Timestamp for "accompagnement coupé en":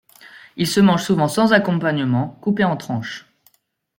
1.53-2.75